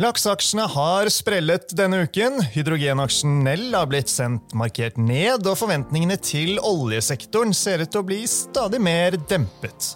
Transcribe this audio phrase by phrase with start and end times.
[0.00, 2.38] Lakseaksjene har sprellet denne uken.
[2.54, 8.06] Hydrogenaksjen Nell har blitt sendt markert ned, og forventningene til oljesektoren ser ut til å
[8.08, 9.90] bli stadig mer dempet.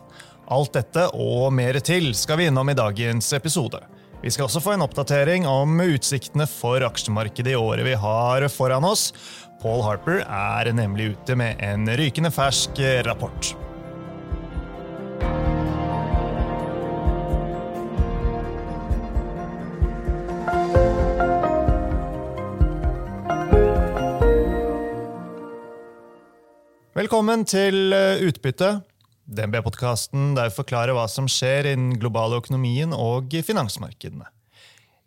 [0.53, 3.81] Alt dette og mer til skal vi innom i dagens episode.
[4.21, 8.85] Vi skal også få en oppdatering om utsiktene for aksjemarkedet i året vi har foran
[8.85, 9.09] oss.
[9.65, 12.77] Paul Harper er nemlig ute med en rykende fersk
[13.09, 13.55] rapport.
[27.05, 28.79] Velkommen til eh, Utbytte,
[29.29, 34.25] DNB-podkasten der vi forklarer hva som skjer i den globale økonomien og finansmarkedene.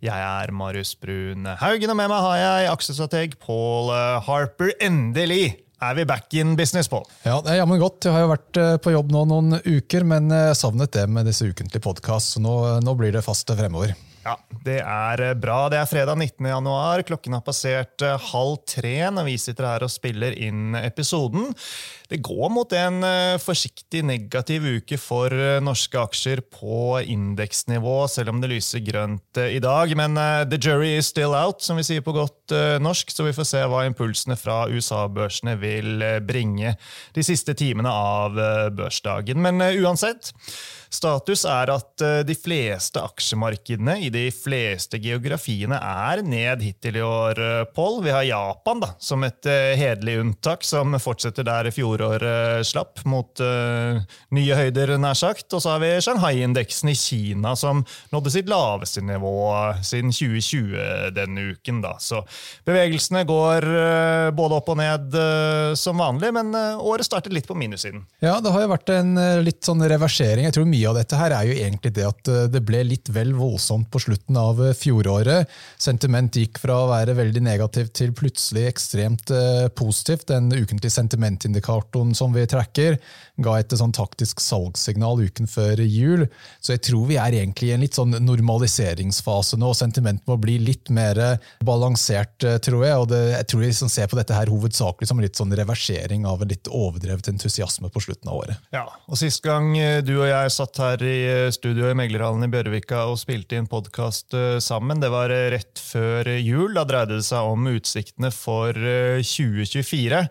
[0.06, 4.76] Jeg er Marius Brun Haugen, og med meg har jeg aksjestrateg Paul eh, Harper.
[4.78, 7.08] Endelig er vi back in business, Paul.
[7.26, 8.06] Ja, det er jammen godt.
[8.06, 11.50] Jeg har jo vært eh, på jobb nå noen uker, men savnet det med disse
[11.50, 13.98] ukentlige podkast, så nå, nå blir det fast fremover.
[14.28, 15.70] Ja, Det er eh, bra.
[15.72, 16.44] Det er fredag 19.
[16.52, 17.00] januar.
[17.08, 21.54] Klokken har passert eh, halv tre når vi sitter her og spiller inn episoden.
[22.12, 25.32] Det går mot en eh, forsiktig negativ uke for
[25.64, 29.96] norske aksjer på indeksnivå, selv om det lyser grønt i dag.
[29.96, 30.20] Men
[30.52, 33.62] the jury is still out, som vi sier på godt norsk, så vi får se
[33.64, 36.76] hva impulsene fra USA-børsene vil bringe
[37.16, 38.36] de siste timene av
[38.76, 39.40] børsdagen.
[39.44, 40.34] Men uansett
[40.94, 47.04] Status er at eh, de fleste aksjemarkedene i de fleste geografiene er ned hittil i
[47.04, 48.00] år, eh, Pål.
[48.06, 53.40] Vi har Japan da, som et eh, hederlig unntak, som fortsetter der fjoråret slapp, mot
[53.44, 54.00] uh,
[54.34, 55.52] nye høyder, nær sagt.
[55.54, 59.36] Og så har vi Shanghai-indeksen i Kina, som nådde sitt laveste nivå
[59.86, 61.82] siden 2020 denne uken.
[61.84, 61.96] Da.
[62.02, 62.24] Så
[62.68, 67.58] bevegelsene går uh, både opp og ned uh, som vanlig, men året startet litt på
[67.58, 68.06] minussiden.
[68.24, 70.48] Ja, det har jo vært en litt sånn reversering.
[70.48, 72.84] Jeg tror mye mye av dette her er jo egentlig det at eh, det ble
[72.86, 75.50] litt vel voldsomt på slutten av eh, fjoråret.
[75.82, 80.28] Sentiment gikk fra å være veldig negativt til plutselig ekstremt eh, positivt.
[80.30, 83.00] Den ukentlige sentimentindikatoren som vi tracker,
[83.38, 86.26] ga et sånn taktisk salgssignal uken før jul.
[86.62, 89.72] Så jeg tror vi er egentlig i en litt sånn normaliseringsfase nå.
[89.72, 91.20] og Sentimentet må bli litt mer
[91.66, 92.96] balansert, tror jeg.
[92.98, 96.26] og det, Jeg tror vi liksom ser på dette her hovedsakelig som litt sånn reversering
[96.30, 98.66] av en litt overdrevet entusiasme på slutten av året.
[98.74, 99.74] Ja, og Sist gang
[100.06, 103.56] du og jeg satt satt her i eh, studio i Meglerhallen i Bjørvika og spilte
[103.56, 105.00] inn podkast eh, sammen.
[105.00, 106.74] Det var eh, rett før jul.
[106.76, 110.24] Da dreide det seg om utsiktene for 2024.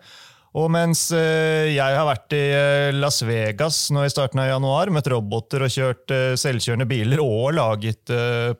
[0.57, 2.41] Og mens jeg har vært i
[2.95, 8.09] Las Vegas nå i starten av januar, møtt roboter og kjørt selvkjørende biler og laget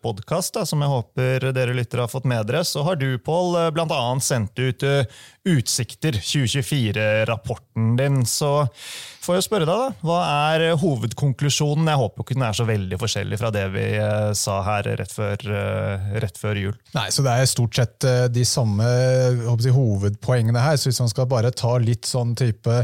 [0.03, 4.01] podkast, som jeg håper dere lyttere har fått med dere, så har du, Pål, bl.a.
[4.21, 4.85] sendt ut
[5.47, 8.21] Utsikter 2024-rapporten din.
[8.29, 8.67] Så
[9.27, 10.05] får jeg spørre deg, da.
[10.07, 10.19] Hva
[10.53, 11.89] er hovedkonklusjonen?
[11.91, 15.13] Jeg håper ikke den er så veldig forskjellig fra det vi eh, sa her rett
[15.13, 16.77] før, eh, rett før jul.
[16.95, 20.79] Nei, så Det er stort sett eh, de samme jeg, hovedpoengene her.
[20.79, 22.81] så Hvis man skal bare ta litt sånn type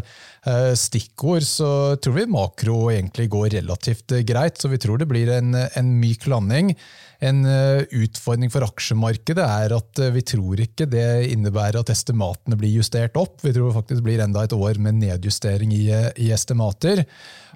[0.76, 1.68] stikkord, så
[2.03, 4.59] tror vi makro egentlig går relativt greit.
[4.59, 6.74] Så vi tror det blir en, en myk landing.
[7.24, 13.16] En utfordring for aksjemarkedet er at vi tror ikke det innebærer at estimatene blir justert
[13.16, 13.38] opp.
[13.46, 15.86] Vi tror faktisk det blir enda et år med nedjustering i,
[16.20, 17.06] i estimater.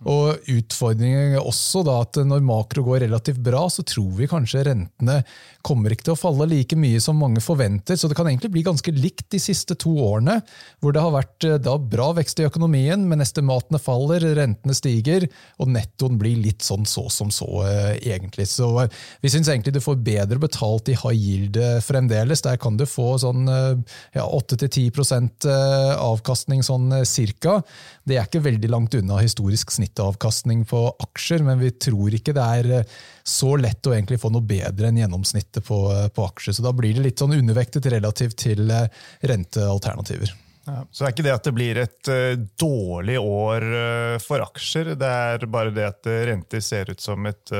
[0.05, 4.65] Og Utfordringen er også da at når makro går relativt bra, så tror vi kanskje
[4.67, 5.21] rentene
[5.65, 7.97] kommer ikke til å falle like mye som mange forventer.
[7.97, 10.37] Så det kan egentlig bli ganske likt de siste to årene,
[10.79, 15.27] hvor det har vært eh, da bra vekst i økonomien, men estimatene faller, rentene stiger,
[15.57, 18.47] og nettoen blir litt sånn så som så, eh, egentlig.
[18.51, 22.45] Så eh, vi syns egentlig du får bedre betalt i high yield fremdeles.
[22.45, 27.59] Der kan du få sånn ja, 8-10% avkastning sånn cirka.
[28.07, 32.47] Det er ikke veldig langt unna historisk snittavkastning på aksjer, men vi tror ikke det
[32.57, 36.57] er eh, så lett å egentlig få noe bedre enn gjennomsnittet på, eh, på aksjer.
[36.57, 38.89] Så da blir det litt sånn undervektet relativt til eh,
[39.29, 40.33] rentealternativer.
[40.67, 44.43] Ja, så det er ikke det at det blir et uh, dårlig år uh, for
[44.43, 47.53] aksjer, det er bare det at uh, renter ser ut som et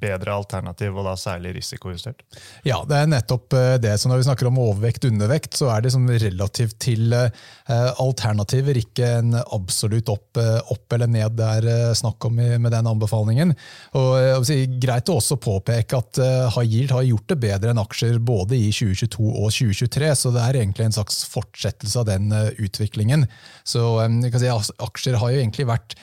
[0.00, 2.22] bedre alternativ, og da særlig risikojustert?
[2.64, 3.92] Ja, det er nettopp det.
[4.00, 7.12] Så når vi snakker om overvekt undervekt, så er det som relativt til
[7.68, 10.40] alternativer, ikke en absolutt opp,
[10.72, 13.52] opp eller ned det er snakk om med den anbefalingen.
[14.00, 16.20] Og si, Greit å også påpeke at
[16.56, 20.46] high yield har gjort det bedre enn aksjer både i 2022 og 2023, så det
[20.46, 23.26] er egentlig en slags fortsettelse av det den eh, utviklingen.
[23.66, 24.52] Så si,
[24.88, 25.98] Aksjer har jo egentlig vært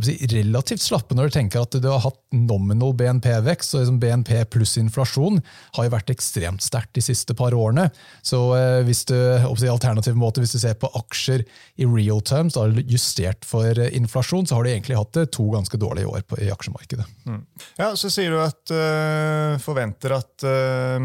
[0.00, 3.74] si, relativt slappe når du tenker at du har hatt nominal BNP-vekst.
[3.74, 5.42] og liksom BNP pluss inflasjon
[5.76, 7.90] har jo vært ekstremt sterkt de siste par årene.
[8.24, 9.16] Så eh, hvis du,
[9.60, 11.40] si, alternativ måte, hvis du ser på aksjer
[11.76, 15.44] i real terms, da, justert for eh, inflasjon, så har du egentlig hatt det to
[15.52, 17.06] ganske dårlige år på, i aksjemarkedet.
[17.28, 17.42] Mm.
[17.76, 21.00] Ja, Så sier du at øh, forventer at øh,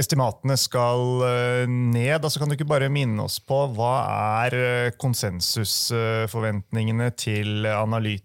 [0.00, 2.24] estimatene skal øh, ned.
[2.24, 3.94] altså Kan du ikke bare minne oss på hva
[4.48, 4.52] er
[5.00, 7.66] konsensusforventningene til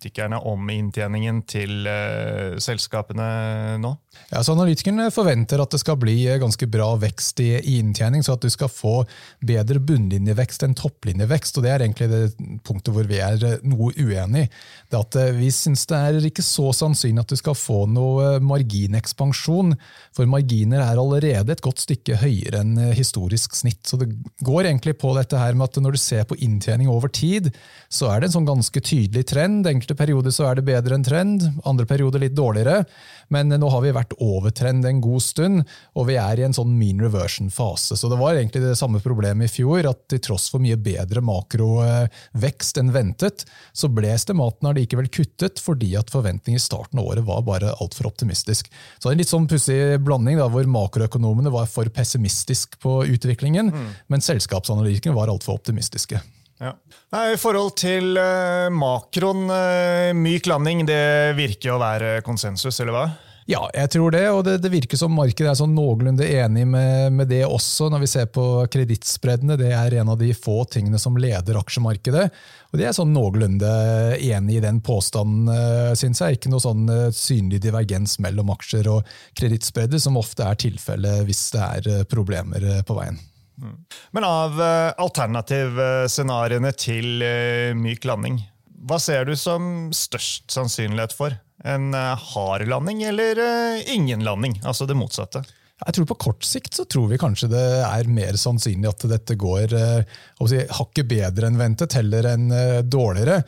[0.05, 3.95] analytikerne om inntjeningen til uh, selskapene nå?
[4.31, 8.35] Ja, så Analytikerne forventer at det skal bli ganske bra vekst i, i inntjening, så
[8.35, 9.03] at du skal få
[9.43, 11.57] bedre bunnlinjevekst enn topplinjevekst.
[11.57, 12.21] og Det er egentlig det
[12.63, 14.49] punktet hvor vi er noe uenige.
[14.89, 19.75] Det at Vi syns det er ikke så sannsynlig at du skal få noe marginekspansjon,
[20.15, 23.83] for marginer er allerede et godt stykke høyere enn historisk snitt.
[23.85, 24.09] Så det
[24.45, 27.51] går egentlig på dette her med at når du ser på inntjening over tid,
[27.91, 29.67] så er det en sånn ganske tydelig trend.
[29.67, 32.83] Enkelte perioder så er det bedre enn trend, andre perioder litt dårligere.
[33.33, 35.63] Men nå har vi vært over trend en god stund,
[35.97, 37.97] og vi er i en sånn mean reversion-fase.
[37.97, 41.23] Så det var egentlig det samme problemet i fjor, at til tross for mye bedre
[41.25, 47.25] makrovekst enn ventet, så ble estimatene allikevel kuttet fordi at forventningene i starten av året
[47.25, 48.69] var bare altfor optimistisk.
[48.99, 53.91] Så en litt sånn pussig blanding, da, hvor makroøkonomene var for pessimistisk på utviklingen, mm.
[54.13, 56.21] men selskapsanalytikerne var altfor optimistiske.
[56.61, 56.71] Ja.
[57.33, 63.05] I forhold til uh, makroen, uh, myk landing, det virker å være konsensus, eller hva?
[63.45, 67.11] Ja, jeg tror det, og det, det virker som markedet er sånn noenlunde enig med,
[67.13, 69.59] med, det også, når vi ser på kredittspreddene.
[69.59, 72.23] Det er en av de få tingene som leder aksjemarkedet.
[72.71, 73.69] Og de er sånn noenlunde
[74.17, 76.39] enig i den påstanden, uh, syns jeg.
[76.39, 81.69] Ikke noe sånn synlig divergens mellom aksjer og kredittspredder, som ofte er tilfellet hvis det
[81.69, 83.21] er problemer på veien.
[84.11, 88.39] Men av uh, alternativscenarioene til uh, myk landing,
[88.85, 91.37] hva ser du som størst sannsynlighet for?
[91.65, 93.39] En uh, hard landing eller
[93.91, 94.59] ingen landing?
[94.65, 95.45] Altså det motsatte.
[95.75, 99.35] Jeg tror På kort sikt så tror vi kanskje det er mer sannsynlig at dette
[99.35, 99.73] går
[100.47, 102.45] si, hakket bedre enn ventet, heller enn
[102.87, 103.41] dårligere.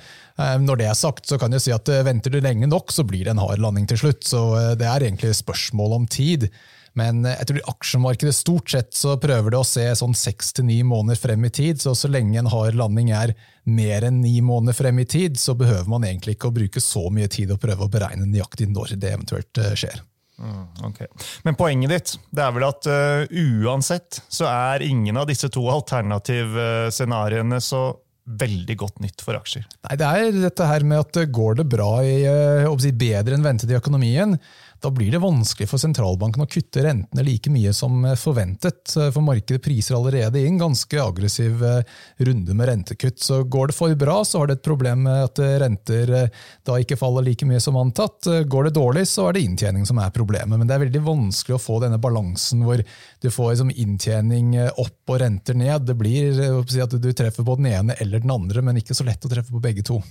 [0.59, 3.23] Når det er sagt, så kan jeg si at venter du lenge nok, så blir
[3.23, 4.27] det en hard landing til slutt.
[4.27, 4.41] Så
[4.75, 6.49] det er egentlig spørsmål om tid.
[6.97, 10.53] Men eh, jeg tror i aksjemarkedet stort sett så prøver det å se sånn seks
[10.57, 11.81] til ni måneder frem i tid.
[11.83, 13.35] Så så lenge en hard landing er
[13.67, 17.07] mer enn ni måneder frem i tid, så behøver man egentlig ikke å bruke så
[17.13, 20.01] mye tid å prøve å beregne nøyaktig når det eventuelt eh, skjer.
[20.37, 21.07] Mm, okay.
[21.47, 23.23] Men poenget ditt det er vel at uh,
[23.65, 27.87] uansett så er ingen av disse to alternativscenarioene så
[28.27, 29.65] veldig godt nytt for aksjer?
[29.87, 33.71] Nei, Det er dette her med at går det bra i, uh, bedre enn ventet
[33.71, 34.37] i økonomien,
[34.83, 38.93] da blir det vanskelig for sentralbanken å kutte rentene like mye som forventet.
[38.93, 41.95] For markedet priser allerede inn ganske aggressiv eh,
[42.27, 43.19] runde med rentekutt.
[43.23, 46.77] Så går det for bra, så har det et problem med at renter eh, da
[46.81, 48.29] ikke faller like mye som antatt.
[48.45, 50.57] Går det dårlig, så er det inntjening som er problemet.
[50.59, 55.13] Men det er veldig vanskelig å få denne balansen hvor du får liksom inntjening opp
[55.13, 55.87] og renter ned.
[55.89, 56.37] Det blir
[56.83, 59.53] at du treffer på den ene eller den andre, men ikke så lett å treffe
[59.53, 60.01] på begge to.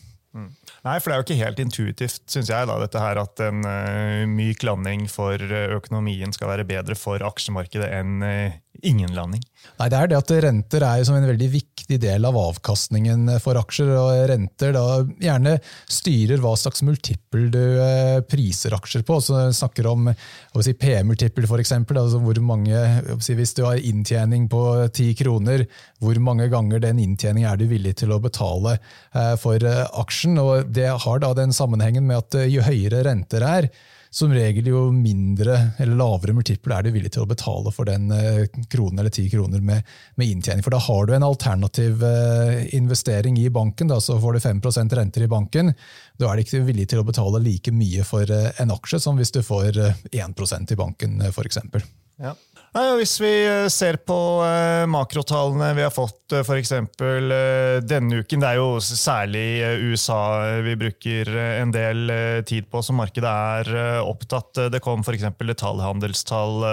[0.87, 3.65] Nei, for det er jo ikke helt intuitivt, syns jeg, da, dette her at en
[3.67, 9.43] uh, myk landing for eh, økonomien skal være bedre for aksjemarkedet enn uh, ingen landing.
[9.77, 13.59] Nei, det er det at Renter er som en veldig viktig del av avkastningen for
[13.61, 13.91] aksjer.
[13.97, 14.85] og Renter da
[15.23, 15.57] gjerne
[15.91, 19.19] styrer hva slags multiple du eh, priser aksjer på.
[19.25, 20.11] Så snakker om
[20.63, 21.75] si, P-multiple, f.eks.
[21.77, 22.85] Altså hvor mange,
[23.25, 24.63] si, hvis du har inntjening på
[24.97, 25.67] ti kroner,
[26.03, 30.39] hvor mange ganger den inntjeningen er du villig til å betale eh, for eh, aksjen?
[30.43, 33.71] og Det har da den sammenhengen med at jo høyere renter er,
[34.17, 38.09] som regel jo mindre eller lavere multiple er du villig til å betale for den
[38.15, 39.85] eh, kronen eller ti kroner med,
[40.17, 40.65] med, inntjening.
[40.65, 44.97] For da har du en alternativ eh, investering i banken, da, så får du 5%
[44.97, 45.75] renter i banken.
[46.17, 49.21] Da er du ikke villig til å betale like mye for eh, en aksje som
[49.21, 51.61] hvis du får 1% i banken, f.eks.
[52.17, 52.33] Ja.
[52.75, 56.73] Hvis vi eh, ser på eh, makrotallene vi har fått uh, f.eks.
[57.87, 59.47] denne uken, det er jo særlig
[59.87, 60.19] USA
[60.67, 61.31] vi bruker
[61.63, 62.11] en del
[62.49, 64.67] tid på som markedet er opptatt.
[64.73, 65.29] Det kom f.eks.
[65.39, 66.67] detaljhandelstall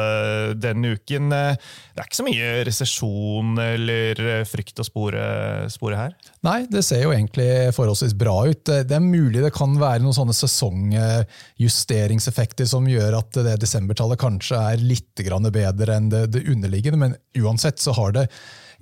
[0.60, 1.32] denne uken.
[1.32, 5.24] Det er ikke så mye resesjon eller frykt å spore,
[5.72, 6.33] spore, her?
[6.44, 8.68] Nei, det ser jo egentlig forholdsvis bra ut.
[8.68, 14.58] Det er mulig det kan være noen sånne sesongjusteringseffekter som gjør at det desembertallet kanskje
[14.60, 18.28] er litt bedre enn det, underliggende, men uansett så har det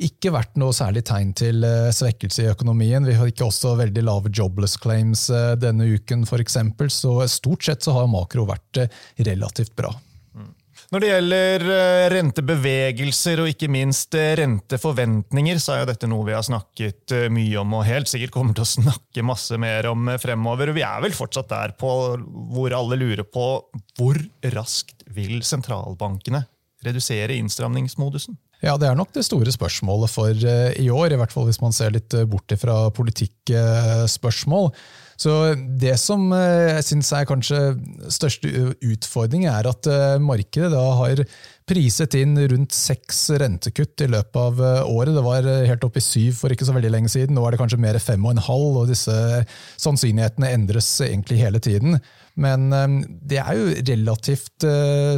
[0.02, 3.06] ikke vært noe særlig tegn til eh, svekkelse i økonomien.
[3.06, 6.58] Vi har ikke også veldig lave jobless claims eh, denne uken, f.eks.
[6.90, 8.90] Så stort sett så har makro vært eh,
[9.28, 9.94] relativt bra.
[10.92, 16.26] Når det gjelder eh, rentebevegelser og ikke minst eh, renteforventninger, så er jo dette noe
[16.28, 19.88] vi har snakket eh, mye om og helt sikkert kommer til å snakke masse mer
[19.88, 20.74] om fremover.
[20.76, 21.94] Vi er vel fortsatt der på
[22.52, 23.46] hvor alle lurer på
[23.96, 24.20] hvor
[24.52, 26.44] raskt vil sentralbankene
[26.84, 28.36] redusere innstramningsmodusen?
[28.62, 31.74] Ja, Det er nok det store spørsmålet for i år, i hvert fall hvis man
[31.74, 34.70] ser litt bort fra politikkspørsmål.
[35.22, 37.60] Så Det som eh, jeg syns er kanskje
[38.14, 38.50] største
[38.82, 41.22] utfordring, er at eh, markedet da har
[41.70, 45.14] priset inn rundt seks rentekutt i løpet av eh, året.
[45.18, 47.38] Det var helt opp i syv for ikke så veldig lenge siden.
[47.38, 49.14] Nå er det kanskje mer fem og en halv, og disse
[49.84, 52.02] sannsynlighetene endres egentlig hele tiden.
[52.42, 52.72] Men
[53.28, 54.64] det er jo relativt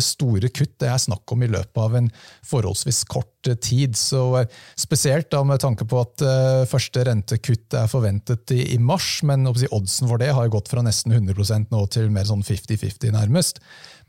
[0.02, 2.08] store kutt det er snakk om i løpet av en
[2.50, 3.98] forholdsvis kort tid.
[4.00, 4.22] Så
[4.80, 6.24] spesielt da med tanke på at
[6.70, 11.74] første rentekutt er forventet i mars, men oddsen for det har gått fra nesten 100%
[11.74, 13.62] nå til mer sånn 50-50 nærmest.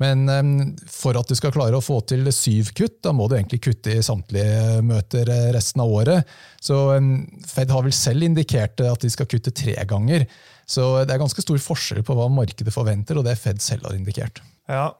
[0.02, 0.54] Men um,
[0.90, 3.94] for at du skal klare å få til syv kutt, da må du egentlig kutte
[3.94, 6.34] i samtlige møter eh, resten av året.
[6.62, 7.14] Så um,
[7.46, 10.26] Fed har vel selv indikert at de skal kutte tre ganger.
[10.66, 13.98] Så det er ganske stor forskjell på hva markedet forventer, og det Fed selv har
[13.98, 14.42] indikert.
[14.70, 14.94] Ja,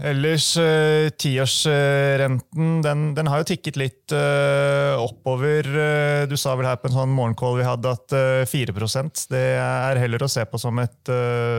[0.00, 5.66] Ellers, uh, tiårsrenten den, den, har jo tikket litt uh, oppover.
[5.68, 8.72] Uh, du sa vel her på en sånn morgenkål vi hadde at uh, 4
[9.30, 11.12] det er heller å se på som et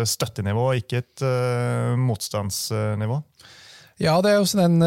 [0.10, 1.24] støttenivå, ikke et
[2.00, 3.22] motstandsnivå.
[4.02, 4.82] Ja, det er jo den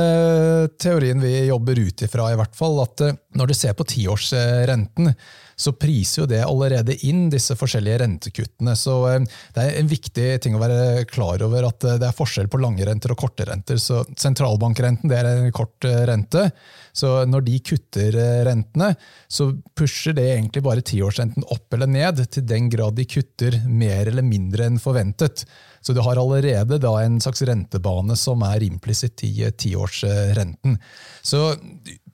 [0.81, 2.81] teorien vi jobber ut ifra, i hvert fall.
[2.83, 3.05] At
[3.39, 5.13] når du ser på tiårsrenten,
[5.57, 8.77] så priser jo det allerede inn disse forskjellige rentekuttene.
[8.79, 9.21] Så eh,
[9.55, 12.61] det er en viktig ting å være klar over at eh, det er forskjell på
[12.63, 13.81] lange renter og korte renter.
[13.83, 16.49] Så sentralbankrenten det er en kort eh, rente.
[16.95, 18.93] Så når de kutter rentene,
[19.27, 24.07] så pusher det egentlig bare tiårsrenten opp eller ned, til den grad de kutter mer
[24.11, 25.43] eller mindre enn forventet.
[25.85, 30.79] Så du har allerede da en slags rentebane som er implisitt i tiårsrenten.
[31.21, 31.43] Så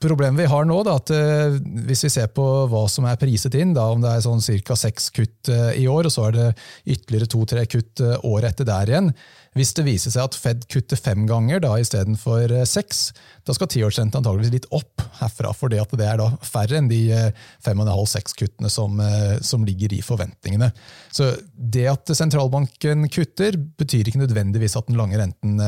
[0.00, 3.54] problemet vi har nå, da, at eh, hvis vi ser på hva som er priset
[3.60, 4.78] inn, da, om det er sånn ca.
[4.78, 6.48] seks kutt eh, i år, og så er det
[6.96, 9.12] ytterligere to-tre kutt eh, året etter der igjen,
[9.58, 13.08] hvis det viser seg at Fed kutter fem ganger da istedenfor eh, seks,
[13.46, 17.48] da skal tiårsrenten antageligvis litt opp herfra, for det er da færre enn de eh,
[17.64, 20.70] fem og en halv seks kuttene som, eh, som, ligger i forventningene.
[21.10, 25.58] Så Det at sentralbanken kutter, betyr ikke nødvendigvis at den lange renten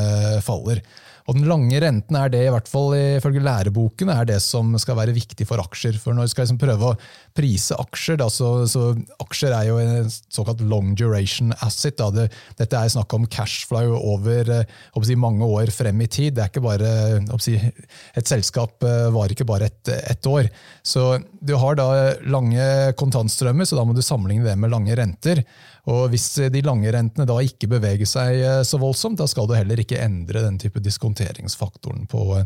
[0.43, 0.79] faller.
[1.27, 4.97] Og Den lange renten er det, i hvert fall ifølge læreboken, er det som skal
[4.99, 5.95] være viktig for aksjer.
[6.01, 6.97] For Når du skal liksom prøve å
[7.37, 8.89] prise aksjer, da, så, så,
[9.23, 11.95] aksjer er jo en såkalt long duration asset.
[12.01, 12.09] Da.
[12.13, 12.27] Det,
[12.59, 14.75] dette er snakk om cashflow over eh,
[15.07, 16.35] si, mange år frem i tid.
[16.35, 16.93] Det er ikke bare,
[17.43, 17.55] si,
[18.19, 20.49] Et selskap eh, varer ikke bare ett et år.
[20.83, 21.87] Så Du har da
[22.27, 22.65] lange
[22.99, 25.43] kontantstrømmer, så da må du sammenligne det med lange renter.
[25.91, 29.55] Og Hvis de lange rentene da ikke beveger seg eh, så voldsomt, da skal du
[29.57, 32.37] heller ikke endre den type diskonteringsfaktoren på,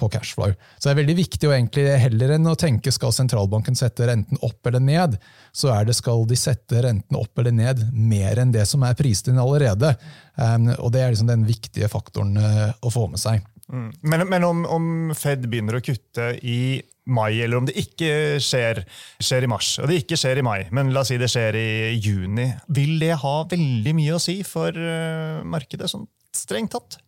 [0.00, 0.54] på cashflow.
[0.78, 4.40] Så det er veldig viktig å egentlig heller enn å tenke skal sentralbanken sette renten
[4.46, 5.18] opp eller ned,
[5.52, 8.96] så er det skal de sette renten opp eller ned mer enn det som er
[8.96, 9.92] prist inn allerede.
[10.36, 13.44] Um, og Det er liksom den viktige faktoren uh, å få med seg.
[13.72, 13.88] Mm.
[14.00, 18.82] Men, men om, om, Fed begynner å kutte i mai, eller om det ikke skjer,
[19.22, 21.58] skjer, i mars, og det ikke skjer i mai, men la oss si det skjer
[21.58, 27.00] i juni, vil det ha veldig mye å si for uh, markedet, sånn strengt tatt?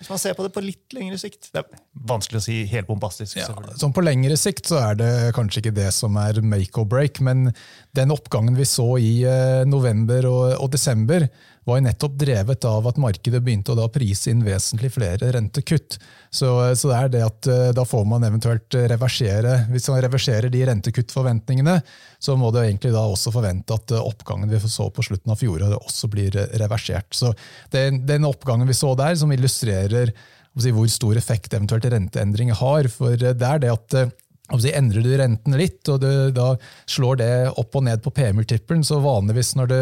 [0.00, 1.50] Hvis man ser på det på litt lengre sikt.
[1.52, 3.36] Det er vanskelig å si helt bombastisk.
[3.36, 6.88] Ja, sånn På lengre sikt så er det kanskje ikke det som er make or
[6.88, 7.50] break, men
[7.96, 11.28] den oppgangen vi så i uh, november og, og desember,
[11.68, 15.98] var jo nettopp drevet av at markedet begynte å da prise inn vesentlig flere rentekutt.
[16.30, 16.48] Så,
[16.78, 20.62] så, det er det at eh, da får man eventuelt reversere Hvis man reverserer de
[20.68, 21.80] rentekuttforventningene,
[22.22, 25.40] så må det egentlig da også forvente at eh, oppgangen vi så på slutten av
[25.40, 27.12] fjoråret, også blir reversert.
[27.16, 27.34] Så
[27.74, 30.14] den, den oppgangen vi så der, som illustrerer
[30.54, 32.88] hvor stor effekt eventuelt renteendringer har.
[32.90, 34.10] For det er det at eh,
[34.50, 36.54] Endrer du renten litt, og du da
[36.90, 39.78] slår det opp og ned på P-multiplen, så vanligvis når du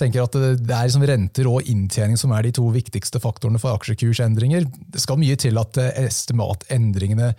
[0.00, 3.76] tenker at det er liksom renter og inntjening som er de to viktigste faktorene for
[3.76, 7.32] aksjekursendringer, det skal mye til at eh, estimatendringene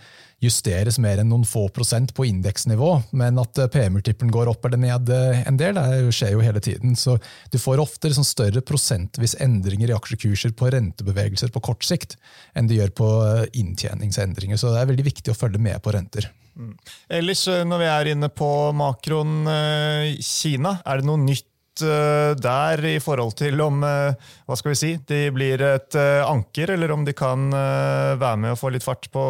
[0.43, 4.81] justeres mer enn noen få prosent på indeksnivå, men at eh, P-multippelen går opp eller
[4.81, 6.97] ned eh, en del, det skjer jo hele tiden.
[6.99, 7.17] Så
[7.51, 12.19] du får ofte liksom større prosentvis endringer i aksjekurser på rentebevegelser på kort sikt
[12.57, 13.13] enn du gjør på
[13.57, 14.59] inntjeningsendringer.
[14.59, 16.29] Så det er veldig viktig å følge med på renter.
[16.57, 16.73] Mm.
[17.19, 22.33] Ellers, eh, når vi er inne på makroen eh, Kina, er det noe nytt eh,
[22.41, 27.05] der i forhold til om hva skal vi si, de blir et anker, eller om
[27.05, 29.25] de kan være med å få litt fart på,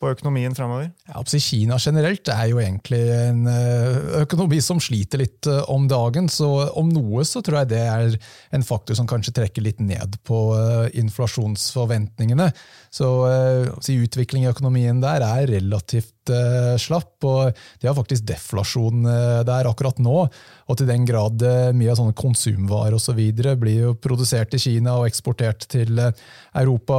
[0.00, 0.86] på økonomien framover?
[1.10, 3.44] Ja, Kina generelt er jo egentlig en
[4.22, 6.30] økonomi som sliter litt om dagen.
[6.32, 6.48] Så
[6.80, 8.16] om noe så tror jeg det er
[8.56, 10.38] en faktor som kanskje trekker litt ned på
[11.02, 12.48] inflasjonsforventningene.
[12.90, 13.10] Så
[13.92, 16.16] utvikling i økonomien der er relativt
[16.80, 19.04] slapp, og de har faktisk deflasjon
[19.44, 20.28] der akkurat nå.
[20.70, 21.42] Og til den grad
[21.76, 25.98] mye av sånne konsumvarer og så videre blir jo produsert i Kina og eksportert til
[26.00, 26.94] Europa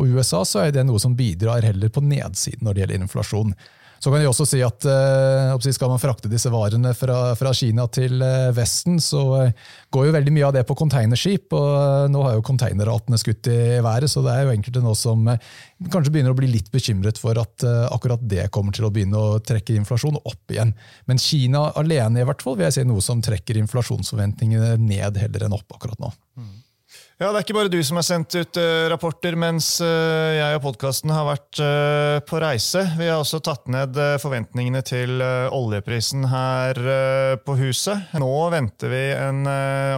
[0.00, 3.54] og USA, så er det noe som bidrar heller på nedsiden når det gjelder inflasjon.
[4.00, 7.84] Så kan jeg også si at uh, Skal man frakte disse varene fra, fra Kina
[7.92, 11.52] til uh, Vesten, så uh, går jo veldig mye av det på containerskip.
[11.56, 15.28] og Nå har jo containerratene skutt i været, så det er jo enkelte nå som
[15.28, 19.38] kanskje begynner å bli litt bekymret for at akkurat det kommer til å begynne å
[19.44, 20.72] trekke inflasjon opp igjen.
[21.08, 25.46] Men Kina alene i hvert fall vil jeg si noe som trekker inflasjonsforventningene ned heller
[25.46, 26.12] enn opp akkurat nå.
[26.40, 26.52] Mm.
[27.20, 30.56] Ja, Det er ikke bare du som har sendt ut uh, rapporter mens uh, jeg
[30.56, 32.80] og podkasten har vært uh, på reise.
[32.96, 36.80] Vi har også tatt ned forventningene til oljeprisen her
[37.44, 38.08] på huset.
[38.16, 39.44] Nå venter vi en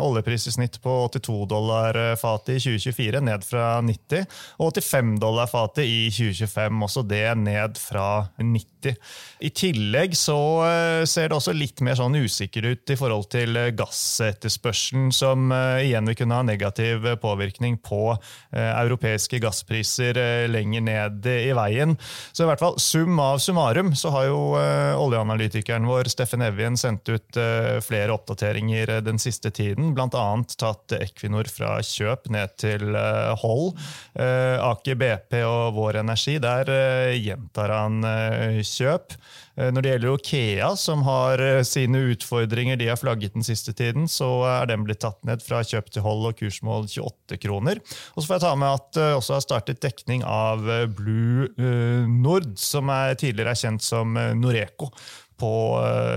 [0.03, 4.27] oljepris i snitt på 82 dollar fatet i 2024, ned fra 90.
[4.59, 8.09] Og 85 dollar fatet i 2025, også det ned fra
[8.41, 8.99] 90.
[9.47, 10.41] I tillegg så
[11.07, 16.19] ser det også litt mer sånn usikker ut i forhold til gassetterspørselen, som igjen vil
[16.19, 18.17] kunne ha negativ påvirkning på
[18.53, 21.97] eh, europeiske gasspriser eh, lenger ned i veien.
[22.33, 26.79] Så i hvert fall sum av summarum så har jo eh, oljeanalytikeren vår Steffen Evjen
[26.81, 27.39] sendt ut
[27.83, 29.93] flere oppdateringer den siste tiden.
[29.97, 30.25] Bl.a.
[30.59, 32.97] tatt Equinor fra kjøp ned til
[33.43, 33.73] hold.
[34.17, 36.69] Aker BP og Vår Energi, der
[37.17, 38.03] gjentar han
[38.67, 39.17] kjøp.
[39.59, 43.75] Eh, når det gjelder Okea, som har eh, sine utfordringer de har flagget den siste
[43.77, 47.83] tiden, så er den blitt tatt ned fra kjøp til hold og kursmål 28 kroner.
[48.15, 50.65] Og så får jeg ta med at det også har startet dekning av
[50.97, 51.51] Blue
[52.09, 54.93] Nord, som er tidligere er kjent som Noreco
[55.43, 55.53] på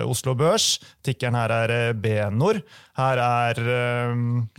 [0.06, 0.75] Oslo Børs.
[1.06, 2.62] Tikkeren her er Benor.
[2.96, 3.62] Her er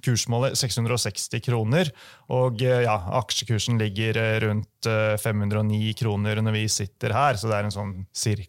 [0.05, 1.91] kursmålet 660 kroner.
[2.35, 7.75] Og ja, aksjekursen ligger rundt 509 kroner når vi sitter her, så det er en
[7.75, 7.95] sånn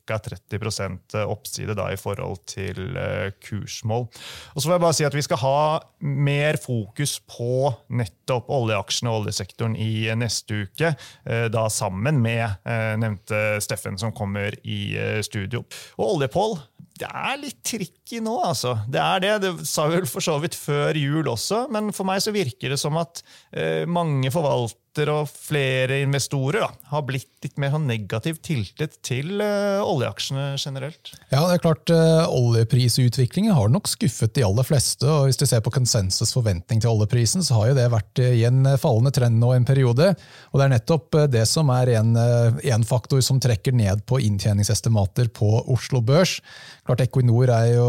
[0.08, 0.20] ca.
[0.28, 4.08] 30% oppside da, i forhold til eh, kursmål.
[4.54, 5.60] Og så får jeg bare si at Vi skal ha
[6.02, 10.94] mer fokus på nettopp oljeaksjene og oljesektoren i neste uke.
[11.26, 14.80] Eh, da sammen med eh, nevnte Steffen, som kommer i
[15.26, 15.64] studio.
[15.98, 16.58] Og Oljepål
[16.98, 18.78] det er litt tricky nå, altså.
[18.90, 19.36] Det er det.
[19.44, 22.74] Det sa vi vel for så vidt før jul også, men for meg så virker
[22.74, 27.86] det som at eh, mange forvalter og flere investorer da, har blitt litt mer sånn
[27.86, 31.12] negativt tiltet til eh, oljeaksjene generelt?
[31.30, 35.06] Ja, det er klart eh, Oljeprisutviklingen har nok skuffet de aller fleste.
[35.06, 38.32] og Hvis du ser på konsensus forventning til oljeprisen, så har jo det vært uh,
[38.34, 40.10] i en fallende trend nå en periode.
[40.50, 45.30] og Det er nettopp det som er en, en faktor som trekker ned på inntjeningsestimater
[45.30, 46.40] på Oslo Børs.
[46.88, 47.88] Klart Equinor er jo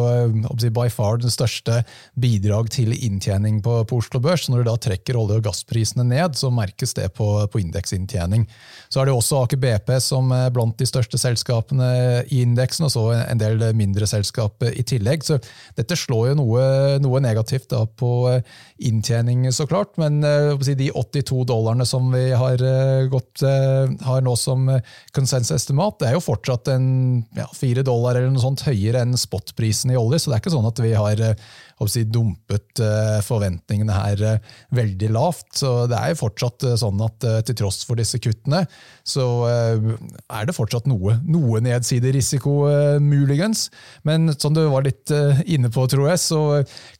[0.74, 1.82] by far den største
[2.18, 4.46] bidrag til inntjening på, på Oslo Børs.
[4.46, 8.48] så Når du da trekker olje- og gassprisene ned, så merkes det på, på indeksinntjening.
[8.90, 12.94] Så er det også Aker BP som er blant de største selskapene i indeksen, og
[12.94, 15.26] så en del mindre selskap i tillegg.
[15.26, 15.38] Så
[15.78, 16.64] dette slår jo noe,
[17.02, 18.12] noe negativt da på
[18.88, 19.94] inntjening, så klart.
[20.00, 24.66] Men eh, de 82 dollarene som vi har, eh, gått, eh, har nå som
[25.14, 26.88] konsensusestimat, det er jo fortsatt en
[27.36, 30.54] ja, 4 dollar eller noe sånt høyere enn spotprisen i olje, så det er ikke
[30.56, 31.22] sånn at vi har
[31.86, 35.46] si, dumpet eh, forventningene her eh, veldig lavt.
[35.60, 38.64] Så det er jo fortsatt eh, sånn at til tross for disse kuttene,
[39.08, 42.52] så er det fortsatt noe, noe nedsiderisiko,
[43.02, 43.68] muligens.
[44.06, 45.10] Men som du var litt
[45.48, 46.40] inne på, tror jeg, så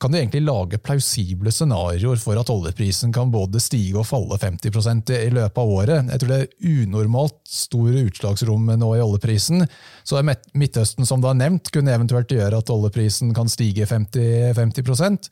[0.01, 5.12] kan du egentlig lage plausible scenarioer for at oljeprisen kan både stige og falle 50%
[5.19, 6.12] i løpet av året.
[6.14, 9.67] Jeg tror det er unormalt store utslagsrom nå i oljeprisen.
[10.09, 10.23] Så
[10.57, 15.31] Midtøsten, som du har nevnt, kunne eventuelt gjøre at oljeprisen kan stige 50, 50 50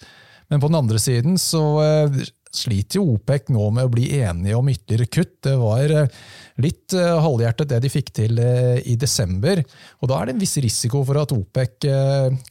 [0.49, 2.21] Men på den andre siden så eh,
[2.59, 5.37] sliter jo OPEC nå med å bli enige om ytterligere kutt.
[5.47, 6.19] Det var eh,
[6.65, 9.63] litt eh, halvhjertet det de fikk til i desember.
[10.01, 11.89] og Da er det en viss risiko for at OPEC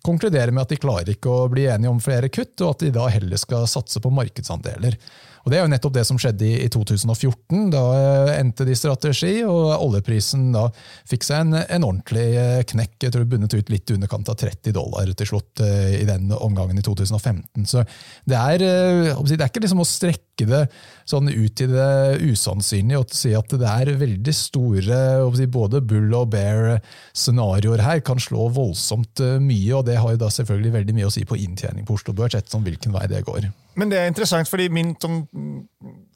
[0.06, 2.96] konkluderer med at de klarer ikke å bli enige om flere kutt, og at de
[2.96, 5.00] da heller skal satse på markedsandeler.
[5.46, 7.68] Og Det er jo nettopp det som skjedde i, 2014.
[7.70, 10.66] Da eh, endte de strategi, og oljeprisen da
[11.06, 12.96] fikk seg en, en ordentlig eh, knekk.
[13.06, 16.34] Jeg tror bundet ut litt i underkant av 30 dollar til slutt eh, i den
[16.34, 17.68] omgangen i 2015.
[17.70, 17.86] Så
[18.26, 20.62] det er, det er ikke liksom å strekke det
[21.08, 21.92] sånn ut i det
[22.28, 25.00] usannsynlige og si at det er veldig store
[25.52, 29.72] både bull og bear-scenarioer her, kan slå voldsomt eh, mye.
[29.78, 32.36] og Det har jo da selvfølgelig veldig mye å si på inntjening på Oslo Børs,
[32.38, 33.48] ettersom hvilken vei det går.
[33.80, 35.24] Men det er interessant, fordi min sånn,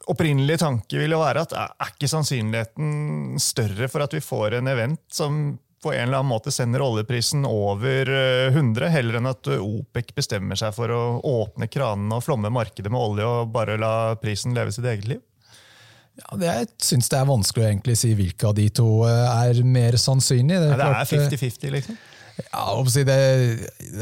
[0.09, 5.01] opprinnelige tanke ville være at er ikke sannsynligheten større for at vi får en event
[5.13, 5.41] som
[5.81, 8.09] på en eller annen måte sender oljeprisen over
[8.51, 12.91] 100, eh, heller enn at OPEC bestemmer seg for å åpne kranene og flomme markedet
[12.91, 15.23] med olje og bare la prisen leve sitt eget liv?
[16.19, 19.43] Ja, det, jeg syns det er vanskelig å egentlig si hvilke av de to eh,
[19.47, 20.59] er mer sannsynlig.
[20.65, 21.99] Det er 50-50, liksom?
[22.47, 23.15] Ja, det,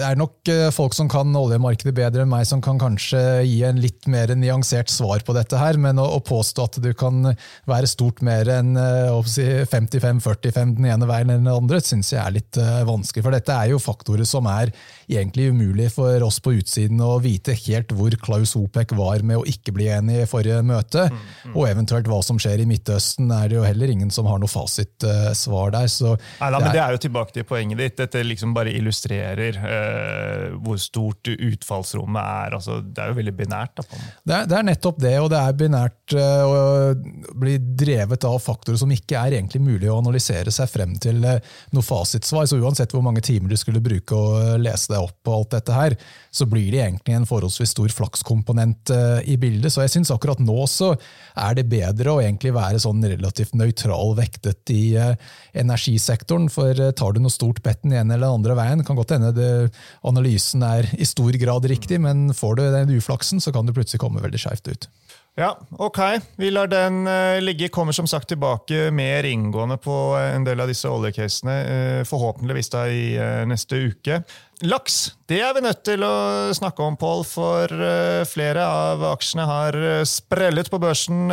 [0.04, 3.80] er nok eh, folk som kan oljemarkedet bedre enn meg, som kan kanskje gi en
[3.82, 5.58] litt mer nyansert svar på dette.
[5.58, 7.34] her, Men å, påstå at du kan
[7.70, 12.36] være stort mer enn 55-45 eh, den ene veien enn den andre, syns jeg er
[12.36, 13.26] litt eh, vanskelig.
[13.26, 14.74] For dette er jo faktorer som er
[15.08, 19.48] egentlig umulig for oss på utsiden å vite helt hvor Klaus Opek var med å
[19.48, 21.08] ikke bli enig i forrige møte.
[21.10, 21.56] Mm, mm.
[21.56, 24.52] Og eventuelt hva som skjer i Midtøsten, er det jo heller ingen som har noe
[24.52, 25.90] fasitsvar der.
[25.92, 27.98] Så Nei, da, men det er jo tilbake til poenget ditt.
[27.98, 32.56] Dette liksom bare illustrerer eh, hvor stort utfallsrommet er.
[32.58, 33.78] Altså, det er jo veldig binært.
[33.78, 38.28] Da, det, er, det, er, nettopp det, og det er binært eh, å bli drevet
[38.28, 41.40] av faktorer som ikke er egentlig mulig å analysere seg frem til eh,
[41.76, 42.50] noe fasitsvar.
[42.50, 45.78] Så uansett hvor mange timer du skulle bruke å lese deg opp, og alt dette
[45.78, 45.98] her,
[46.34, 48.92] så blir det egentlig en forholdsvis stor flakskomponent
[49.26, 49.74] i bildet.
[49.74, 50.92] Så jeg syns akkurat nå så
[51.38, 54.84] er det bedre å egentlig være sånn relativt nøytral vektet i
[55.58, 56.46] energisektoren.
[56.54, 58.84] For tar du noe stort betten i ene eller andre veien.
[58.86, 59.52] Kan godt hende det,
[60.08, 64.02] analysen er i stor grad riktig, men får du den uflaksen, så kan du plutselig
[64.04, 64.90] komme veldig skeivt ut.
[65.38, 66.00] Ja, ok.
[66.36, 67.70] Vi lar den uh, ligge.
[67.70, 71.58] Kommer som sagt tilbake mer inngående på en del av disse oljecasene.
[71.62, 73.04] Uh, forhåpentligvis da i
[73.46, 74.24] neste uke.
[74.66, 76.16] Laks det er vi nødt til å
[76.58, 77.70] snakke om, Pål, for
[78.26, 79.78] flere av aksjene har
[80.10, 81.30] sprellet på børsen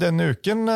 [0.00, 0.66] denne uken.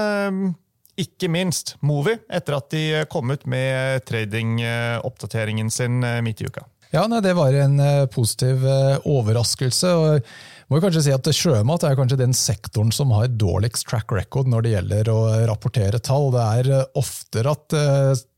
[0.99, 6.65] Ikke minst Movi, etter at de kom ut med trading-oppdateringen sin eh, midt i uka.
[6.91, 9.93] Ja, nei, Det var en eh, positiv eh, overraskelse.
[9.95, 10.31] og
[10.69, 14.67] må kanskje si at Sjømat er kanskje den sektoren som har dårligst track record når
[14.67, 16.29] det gjelder å rapportere tall.
[16.35, 17.79] Det er oftere at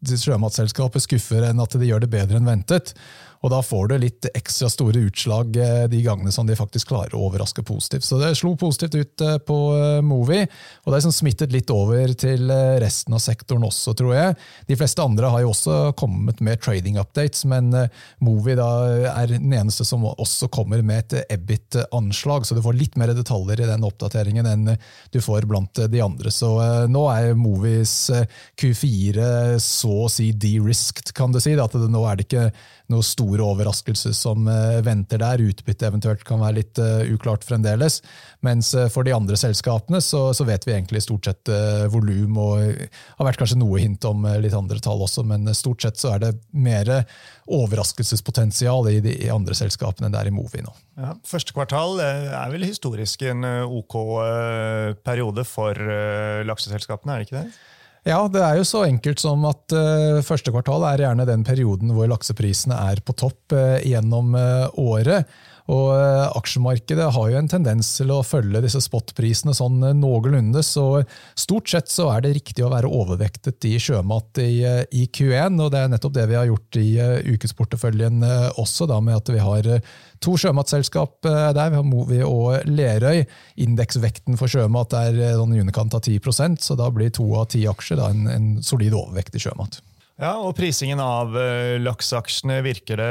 [0.07, 2.93] sjømatselskapet skuffer enn at de gjør det bedre enn ventet.
[3.41, 7.15] Og da får du litt ekstra store utslag eh, de gangene som de faktisk klarer
[7.17, 8.05] å overraske positivt.
[8.05, 10.43] Så det slo positivt ut eh, på eh, Movi,
[10.85, 12.51] og det er som smittet litt over til
[12.83, 14.37] resten av sektoren også, tror jeg.
[14.69, 17.73] De fleste andre har jo også kommet med trading updates, men
[18.21, 23.15] Movi er den eneste som også kommer med et EBIT-anslag, så du får litt mer
[23.17, 24.75] detaljer i den oppdateringen enn
[25.15, 26.33] du får blant de andre.
[26.35, 26.51] Så
[26.91, 27.95] nå er Movis
[28.61, 31.57] Q4 så å si de-risked, kan du si.
[31.61, 32.51] At nå er det ikke
[32.91, 35.43] noe store overraskelser som uh, venter der.
[35.43, 38.01] Utbytte eventuelt kan være litt uh, uklart fremdeles.
[38.43, 41.51] Mens uh, for de andre selskapene så, så, vet vi egentlig stort sett
[41.93, 46.01] volum, og har vært kanskje noe hint om litt andre tall også, men stort sett
[46.01, 46.91] så er det mer
[47.51, 50.73] overraskelsespotensial i de andre selskapene enn det er i Movi nå.
[51.01, 53.97] Ja, første kvartal er vel historisk en OK
[55.07, 55.79] periode for
[56.47, 57.70] lakseselskapene, er det ikke det?
[58.09, 61.93] Ja, det er jo så enkelt som at uh, første kvartal er gjerne den perioden
[61.93, 65.29] hvor lakseprisene er på topp uh, gjennom uh, året.
[65.71, 65.91] Og
[66.35, 71.05] Aksjemarkedet har jo en tendens til å følge disse spotprisene sånn noenlunde, så
[71.39, 75.71] stort sett så er det riktig å være overvektet i sjømat i, i Q1, og
[75.75, 76.89] det er nettopp det vi har gjort i
[77.37, 78.25] ukesporteføljen
[78.59, 79.71] også, da, med at vi har
[80.21, 83.23] To sjømatselskap eh, der, vi har Movi og Lerøy.
[83.65, 87.49] Indeksvekten for sjømat er eh, sånn i underkant av 10 så da blir to av
[87.55, 89.81] ti aksjer en, en solid overvekt i sjømat.
[90.21, 93.11] Ja, og Prisingen av uh, lakseaksjene, virker det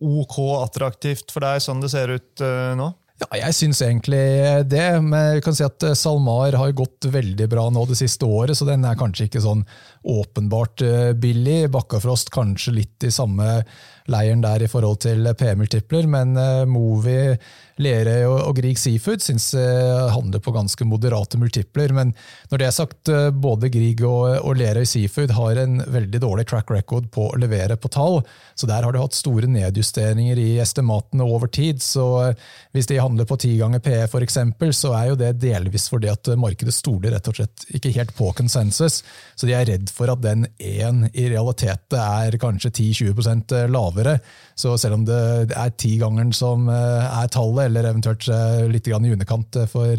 [0.00, 2.88] ok attraktivt for deg sånn det ser ut uh, nå?
[3.22, 4.22] Ja, jeg syns egentlig
[4.72, 4.86] det.
[5.04, 8.66] Men vi kan si at SalMar har gått veldig bra nå det siste året, så
[8.66, 9.62] den er kanskje ikke sånn
[10.10, 10.82] åpenbart
[11.22, 11.68] billig.
[11.70, 13.60] Bakkafrost kanskje litt i samme
[14.10, 16.34] leiren der i forhold til P-multipler, men
[16.72, 17.36] Movi,
[17.82, 21.92] Lerøy og, og Grieg Seafood syns jeg handler på ganske moderate multipler.
[21.96, 22.14] Men
[22.50, 26.46] når det er sagt, uh, både Grieg og, og Lerøy Seafood har en veldig dårlig
[26.50, 28.20] track record på å levere på tall,
[28.58, 31.82] så der har de hatt store nedjusteringer i estimatene over tid.
[31.84, 32.06] Så
[32.74, 34.40] hvis de handler på ti ganger PE f.eks.,
[34.78, 38.32] så er jo det delvis fordi at markedet stoler rett og slett ikke helt på
[38.36, 39.00] konsensus.
[39.36, 44.18] Så de er redd for at den én i realiteten er kanskje 10-20 lavere lavere.
[44.54, 48.28] Så selv om det er tigangeren som er tallet, eller eventuelt
[48.68, 49.96] litt i underkant for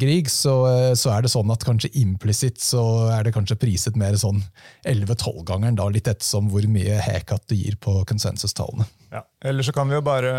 [0.00, 0.54] Grieg, så,
[0.98, 2.82] så, er det sånn at kanskje implisitt så
[3.14, 4.40] er det kanskje priset mer sånn
[4.82, 8.88] 11-12-gangeren, litt ettersom hvor mye Hekat du gir på konsensustallene.
[9.14, 9.22] Ja.
[9.46, 10.32] Eller så kan vi jo bare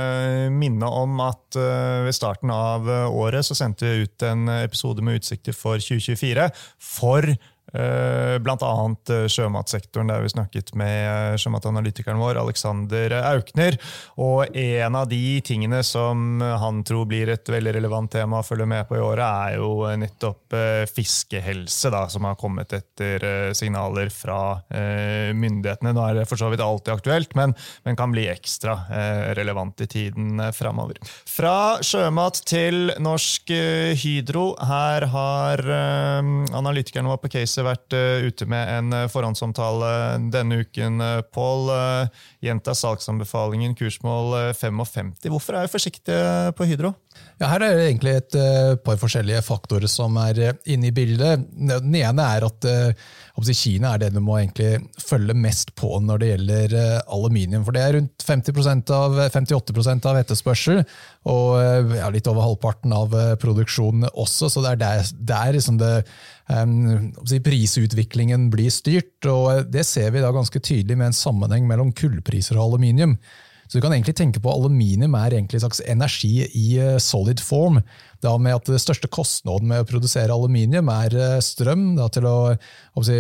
[0.53, 5.55] minne om at ved starten av året så sendte vi ut en episode med utsikter
[5.55, 6.51] for 2024
[6.91, 8.71] for Eh, Bl.a.
[9.09, 10.95] Eh, sjømatsektoren, der vi snakket med
[11.33, 13.77] eh, sjømatanalytikeren vår, Alexander Aukner.
[14.21, 18.67] Og en av de tingene som han tror blir et veldig relevant tema å følge
[18.69, 20.55] med på i året, er jo nettopp
[20.89, 25.93] fiskehelse, da, som har kommet etter signaler fra myndighetene.
[25.95, 27.53] Nå er det for så vidt alltid aktuelt, men,
[27.85, 28.75] men kan bli ekstra
[29.37, 30.99] relevant i tiden framover.
[31.29, 33.53] Fra sjømat til Norsk
[34.01, 34.45] Hydro.
[34.69, 39.91] Her har analytikerne vår på case vært uh, ute med en uh, forhåndsomtale
[40.33, 41.03] denne uken.
[41.35, 41.71] Pål,
[42.43, 45.15] gjenta salgsanbefalingen, kursmål 55.
[45.29, 46.93] Hvorfor er vi forsiktige på Hydro?
[47.39, 48.35] Ja, her er det egentlig et
[48.83, 51.45] par forskjellige faktorer som er inne i bildet.
[51.55, 52.67] Den ene er at
[53.55, 54.35] Kina er det du må
[54.99, 56.75] følge mest på når det gjelder
[57.07, 57.63] aluminium.
[57.63, 60.83] For det er rundt 50% av, 58% av etterspørsel,
[61.31, 64.51] og ja, litt over halvparten av produksjonen også.
[64.51, 65.93] Så det er der, der liksom det
[66.51, 67.13] um,
[67.45, 69.15] prisutviklingen blir styrt.
[69.31, 73.15] og Det ser vi da ganske tydelig med en sammenheng mellom kullpriser og aluminium.
[73.69, 77.41] Så du kan egentlig tenke på Aluminium er egentlig en slags energi i eh, solid
[77.43, 77.77] form.
[78.23, 82.25] Da med at Det største kostnaden med å produsere aluminium er eh, strøm da, til
[82.25, 83.19] å, å si,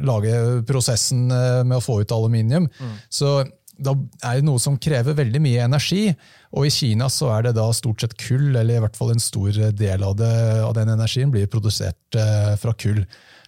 [0.00, 2.70] lage prosessen eh, med å få ut aluminium.
[2.80, 2.96] Mm.
[3.12, 3.36] Så
[3.76, 3.92] da
[4.24, 6.08] er det noe som krever veldig mye energi.
[6.56, 9.20] Og i Kina så er det da stort sett kull, eller i hvert fall en
[9.20, 12.22] stor del av, det, av den energien blir produsert
[12.62, 13.02] fra kull.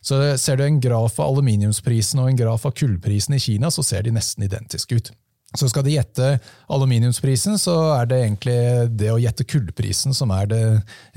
[0.05, 3.87] Så Ser du en graf av aluminiumsprisen og en graf av kullprisen i Kina, så
[3.87, 5.15] ser de nesten identiske ut.
[5.57, 6.33] Så skal de gjette
[6.73, 8.59] aluminiumsprisen, så er det egentlig
[9.01, 10.65] det å gjette kullprisen som er det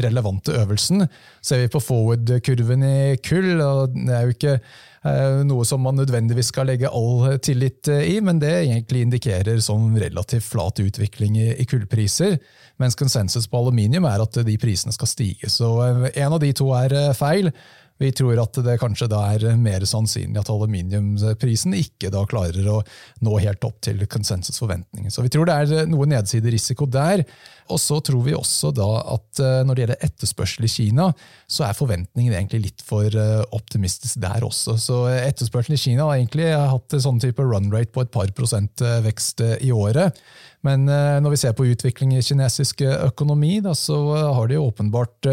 [0.01, 1.07] relevante øvelsen.
[1.41, 4.59] Ser vi på forward-kurven i kull, og det er jo ikke
[4.99, 9.61] Eh, noe som man nødvendigvis skal legge all tillit eh, i, men det egentlig indikerer
[9.63, 12.35] sånn relativt flat utvikling i kullpriser.
[12.83, 15.51] Mens konsensus på aluminium er at de prisene skal stige.
[15.51, 17.53] Så eh, en av de to er feil.
[17.99, 22.79] Vi tror at det kanskje da er mer sannsynlig at aluminiumprisen ikke da klarer å
[23.25, 25.11] nå helt opp til konsensusforventninger.
[25.11, 27.25] Så vi tror det er noe nedsiderisiko der.
[27.69, 31.09] Og så tror vi også da at eh, når det gjelder etterspørsel i Kina,
[31.45, 34.77] så er forventningen egentlig litt for eh, optimistisk der også.
[34.81, 38.81] Så etterspørselen i Kina har egentlig hatt sånn type run rate på et par prosent
[38.81, 40.17] eh, vekst i året.
[40.67, 43.95] Men når vi ser på utvikling i kinesisk økonomi, da, så
[44.35, 45.29] har de åpenbart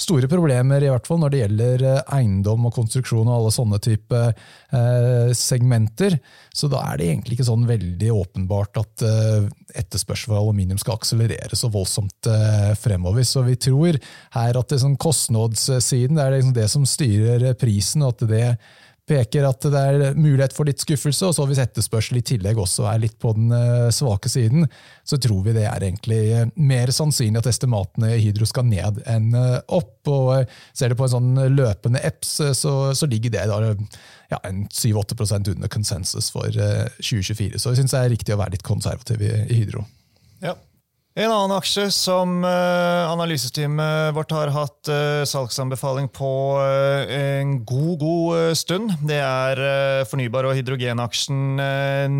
[0.00, 3.80] store problemer, i hvert fall når det gjelder eh, eiendom og konstruksjon og alle sånne
[3.84, 6.18] type eh, segmenter.
[6.54, 9.48] Så da er det egentlig ikke sånn veldig åpenbart at eh,
[9.80, 13.26] etterspørsel for aluminium skal akselerere så voldsomt eh, fremover.
[13.28, 14.00] Så vi tror
[14.36, 18.48] her at det sånn kostnadssiden det er liksom det som styrer prisen, og at det
[19.08, 22.86] peker at det er mulighet for litt skuffelse, og så hvis etterspørsel i tillegg også
[22.88, 24.64] er litt på den eh, svake siden,
[25.04, 29.02] så tror vi det er egentlig eh, mer sannsynlig at estimatene i Hydro skal ned
[29.10, 29.96] enn eh, opp.
[30.08, 33.60] og Ser du på en sånn løpende EPS, så, så ligger det da
[34.32, 37.60] ja, en 7-8% under konsensus for 2024.
[37.60, 39.84] Så vi syns det er riktig å være litt konservativ i, i Hydro.
[40.44, 40.56] Ja,
[41.14, 47.92] en annen aksje som uh, analyseteamet vårt har hatt uh, salgsanbefaling på uh, en god,
[48.00, 49.62] god stund, det er
[50.10, 51.60] fornybar- og hydrogenaksjen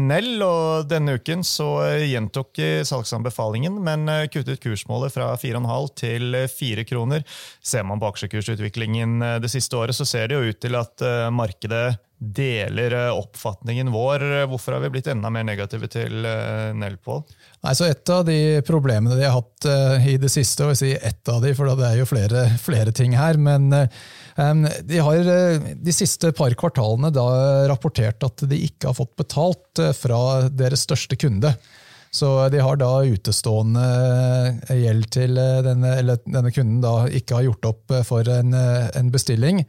[0.07, 0.31] Nell.
[0.47, 1.69] og Denne uken så
[2.07, 7.27] gjentok salgsanbefalingen, men kuttet kursmålet fra 4,5 til 4 kroner.
[7.65, 11.97] Ser man på aksjekursutviklingen det siste året, så ser det jo ut til at markedet
[12.33, 14.25] deler oppfatningen vår.
[14.51, 16.25] Hvorfor har vi blitt enda mer negative til
[16.79, 17.23] Nelpol?
[17.65, 19.69] Nei, så Et av de problemene de har hatt
[20.09, 22.93] i det siste, og jeg sier ett av de, for det er jo flere, flere
[22.97, 25.31] ting her, men de har
[25.85, 27.13] de siste par kvartalene
[27.71, 31.55] rapportert at de ikke har fått betalt fra deres største kunde.
[32.15, 33.87] Så de har da utestående
[34.71, 35.35] gjeld til
[35.67, 39.65] denne, eller denne kunden da ikke har gjort opp for en, en bestilling.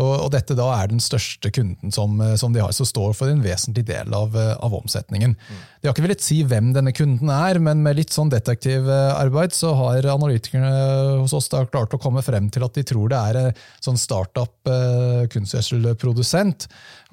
[0.00, 3.12] Og, og, dette da er den største kunden som, eh, som, de har, som står
[3.18, 5.36] for en vesentlig del av, eh, av omsetningen.
[5.36, 5.60] Mm.
[5.82, 9.72] De har ikke villet si hvem denne kunden er, men med litt sånn detektivarbeid så
[9.74, 10.70] har analytikerne
[11.18, 13.98] hos oss da klart å komme frem til at de tror det er en sånn
[13.98, 16.68] startup eh, kunstgjødselprodusent,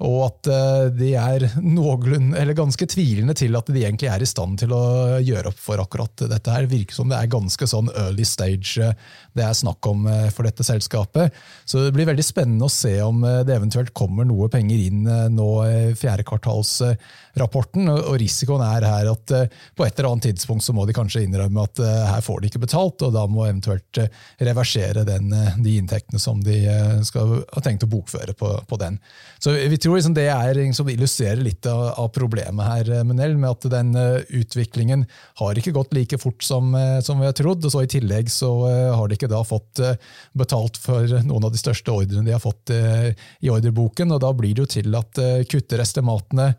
[0.06, 4.30] og at eh, de er noenlunde, eller ganske tvilende til at de egentlig er i
[4.30, 4.84] stand til å
[5.18, 6.54] gjøre opp for akkurat dette.
[6.54, 6.70] her.
[6.70, 8.94] Virker som det er ganske sånn early stage
[9.36, 11.34] det er snakk om for dette selskapet.
[11.68, 15.02] Så det blir veldig spennende å og se om det eventuelt kommer noe penger inn
[15.34, 17.90] nå i fjerde kvartalsrapporten.
[17.90, 19.34] Og risikoen er her at
[19.76, 22.62] på et eller annet tidspunkt så må de kanskje innrømme at her får de ikke
[22.62, 24.02] betalt, og da må eventuelt
[24.38, 25.32] reversere den,
[25.64, 26.60] de inntektene som de
[27.06, 29.00] skal ha tenkt å bokføre på, på den.
[29.42, 33.50] Så vi tror liksom det er liksom illustrerer litt av, av problemet her, Menel, med
[33.50, 35.06] at den utviklingen
[35.40, 37.64] har ikke gått like fort som, som vi har trodd.
[37.64, 38.52] og så I tillegg så
[38.94, 39.82] har de ikke da fått
[40.36, 44.12] betalt for noen av de største ordrene de har fått eh, i ordreboken.
[44.12, 46.50] og Da blir det jo til at eh, kutter estimatene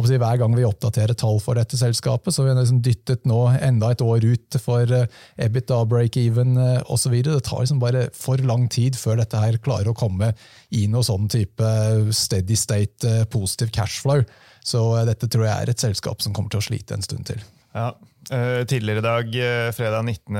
[0.00, 2.32] hver gang vi oppdaterer tall for dette selskapet.
[2.32, 6.56] Så vi har liksom dyttet nå enda et år ut for eh, EBITDA, break-even
[6.88, 7.20] osv.
[7.26, 10.32] Det tar liksom bare for lang tid før dette her klarer å komme
[10.70, 11.72] i noe sånn type
[12.16, 14.24] steady state positive cashflow.
[14.64, 17.44] Så dette tror jeg er et selskap som kommer til å slite en stund til.
[17.74, 17.92] Ja,
[18.28, 20.36] tidligere i dag, uh, fredag 19.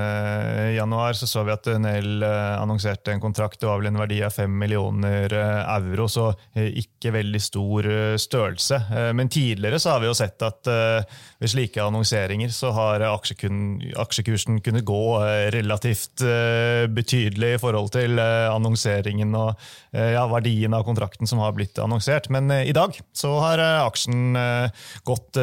[0.74, 4.20] januar, så så vi at Nell uh, annonserte en kontrakt det var vel en verdi
[4.22, 7.86] av 5 millioner euro, så ikke veldig stor
[8.20, 8.78] størrelse.
[9.14, 14.84] men tidligere så har vi jo sett at ved slike annonseringer så har aksjekursen kunnet
[14.84, 15.02] gå
[15.54, 16.22] relativt
[16.94, 19.54] betydelig i forhold til annonseringen og
[19.92, 22.28] ja, verdien av kontrakten som har blitt annonsert.
[22.32, 24.36] Men i dag så har aksjen
[25.08, 25.40] gått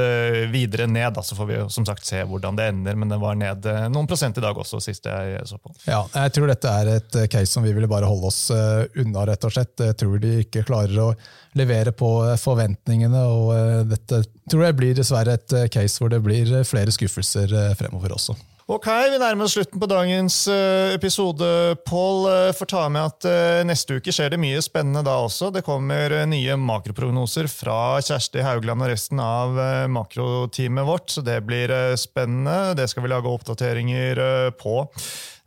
[0.54, 3.66] videre ned, så får vi som sagt se hvordan det ender, men den var ned
[3.70, 5.74] eh, noen prosent i dag også, sist jeg så på.
[5.88, 8.86] Ja, jeg tror dette er et eh, case som vi ville bare holde oss eh,
[9.04, 9.76] unna, rett og slett.
[9.84, 11.12] Jeg tror de ikke klarer å
[11.58, 16.94] levere på forventningene, og dette tror jeg blir dessverre et case hvor det blir flere
[16.94, 18.36] skuffelser fremover også.
[18.68, 21.48] Ok, Vi nærmer oss slutten på dagens eh, episode.
[21.88, 25.54] Pål eh, får ta med at eh, neste uke skjer det mye spennende da også.
[25.56, 29.56] Det kommer nye makroprognoser fra Kjersti Haugland og resten av
[29.88, 32.76] makroteamet vårt, så det blir spennende.
[32.76, 34.20] Det skal vi lage oppdateringer
[34.60, 34.82] på.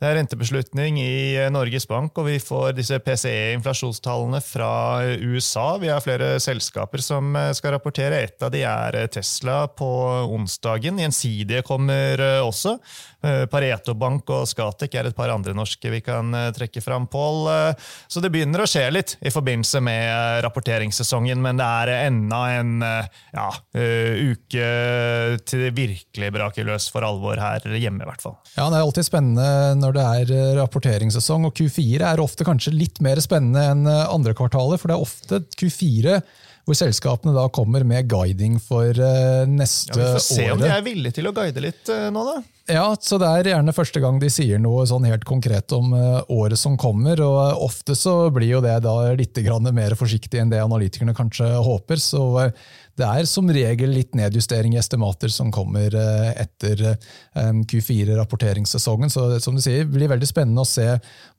[0.01, 4.71] Det er rentebeslutning i Norges Bank, og vi får disse PCE-inflasjonstallene fra
[5.21, 5.75] USA.
[5.77, 8.23] Vi har flere selskaper som skal rapportere.
[8.25, 9.91] Et av de er Tesla på
[10.33, 10.97] onsdagen.
[11.05, 12.79] Gjensidige kommer også.
[13.21, 17.49] Pareto Bank og Skatek er et par andre norske vi kan trekke fram, Pål.
[18.09, 22.73] Så det begynner å skje litt i forbindelse med rapporteringssesongen, men det er enda en
[22.81, 24.67] ja, uke
[25.45, 28.37] til det virkelig braker løs for alvor her hjemme, i hvert fall.
[28.55, 31.49] Ja, det er alltid spennende når det er eh, rapporteringssesong.
[31.49, 35.05] Og Q4 er ofte kanskje litt mer spennende enn eh, andre kvartaler, for det er
[35.09, 36.21] ofte Q4
[36.61, 38.93] hvor selskapene da kommer med guiding for
[39.49, 39.97] neste året.
[39.97, 40.51] Ja, vi får se året.
[40.53, 42.35] om de er villige til å guide litt nå, da.
[42.71, 46.21] Ja, så det er gjerne første gang de sier noe sånn helt konkret om uh,
[46.31, 47.19] året som kommer.
[47.19, 49.39] og Ofte så blir jo det da litt
[49.75, 51.99] mer forsiktig enn det analytikerne kanskje håper.
[51.99, 52.23] Så
[52.95, 56.95] det er som regel litt nedjustering i estimater som kommer etter
[57.35, 59.11] Q4-rapporteringssesongen.
[59.11, 60.87] Så som du sier, det blir veldig spennende å se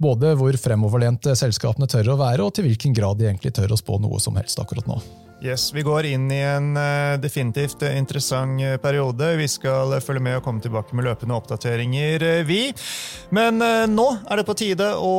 [0.03, 3.81] både hvor fremoverlente selskapene tør å være, og til hvilken grad de egentlig tør å
[3.81, 5.01] spå noe som helst akkurat nå.
[5.43, 9.27] Yes, Vi går inn i en uh, definitivt uh, interessant uh, periode.
[9.41, 12.61] Vi skal følge med og komme tilbake med løpende oppdateringer, vi.
[13.35, 13.59] Men
[13.91, 15.15] nå er det på tide å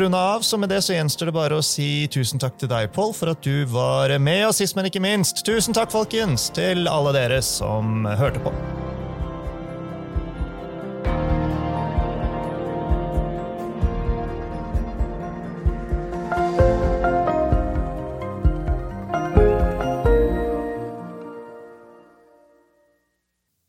[0.00, 2.92] runde av, så med det så gjenstår det bare å si tusen takk til deg,
[2.92, 4.44] Pål, for at du var med.
[4.50, 8.52] Og sist, men ikke minst, tusen takk, folkens, til alle dere som hørte på.